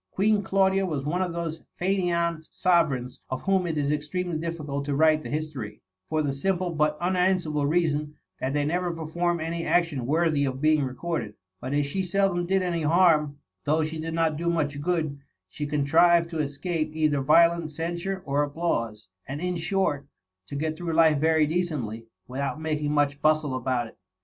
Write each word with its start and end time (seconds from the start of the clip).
Queen 0.09 0.41
Claudia 0.41 0.83
was 0.83 1.05
one 1.05 1.21
of 1.21 1.31
those 1.31 1.61
faineant 1.79 2.43
sovereigns 2.51 3.21
of 3.29 3.43
whom 3.43 3.67
it 3.67 3.77
is 3.77 3.91
extremely 3.91 4.35
difficult 4.35 4.83
to 4.83 4.95
write 4.95 5.21
the 5.21 5.29
history, 5.29 5.79
for 6.09 6.23
the 6.23 6.33
simple 6.33 6.71
but 6.71 6.99
unan 6.99 7.35
swerable 7.35 7.69
reason^ 7.69 8.13
that 8.39 8.51
they 8.51 8.65
never 8.65 8.91
perform 8.91 9.39
any 9.39 9.63
action 9.63 10.07
worthy 10.07 10.43
of 10.43 10.59
being 10.59 10.81
recorded. 10.81 11.35
But 11.59 11.75
as 11.75 11.85
she 11.85 12.01
seldom 12.01 12.47
did 12.47 12.63
any 12.63 12.81
harm, 12.81 13.37
though 13.65 13.83
she 13.83 13.99
did 13.99 14.15
not 14.15 14.37
do 14.37 14.49
much 14.49 14.81
good, 14.81 15.19
she 15.47 15.67
contrived 15.67 16.31
to 16.31 16.39
escape 16.39 16.89
either 16.95 17.21
violent 17.21 17.69
censure 17.71 18.23
or 18.25 18.41
applause; 18.41 19.07
and 19.27 19.39
in 19.39 19.55
short, 19.55 20.07
to 20.47 20.55
get 20.55 20.77
through 20.77 20.93
life 20.93 21.19
very 21.19 21.45
decently, 21.45 22.07
without 22.27 22.59
making 22.59 22.91
much 22.91 23.21
bjistle 23.21 23.55
about 23.55 23.85
it. 23.85 23.99